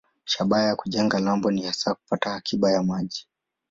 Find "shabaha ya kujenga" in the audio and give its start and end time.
0.25-1.19